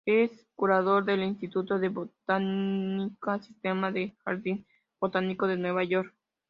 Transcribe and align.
Es 0.07 0.31
curador 0.55 1.05
del 1.05 1.21
"Instituto 1.21 1.77
de 1.77 1.89
Botánica 1.89 3.37
Sistemática", 3.39 3.99
del 4.11 4.17
Jardín 4.25 4.65
Botánico 4.99 5.45
de 5.45 5.57
Nueva 5.57 5.83
York. 5.83 6.11